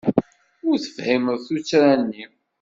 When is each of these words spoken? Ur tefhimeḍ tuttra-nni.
Ur 0.67 0.75
tefhimeḍ 0.83 1.37
tuttra-nni. 1.45 2.23